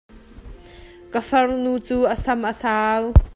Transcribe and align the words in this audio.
Ka 1.11 1.19
far 1.29 1.45
nu 1.61 1.73
cu 1.87 1.97
a 2.13 2.15
sam 2.23 2.41
a 2.51 2.53
sau. 2.61 3.03